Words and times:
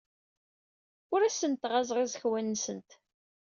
Ur 1.13 1.21
asent-ɣɣazeɣ 1.23 1.97
iẓekwan-nsent. 1.99 2.89